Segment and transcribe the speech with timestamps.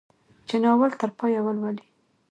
[0.47, 1.85] چې ناول تر پايه ولولي.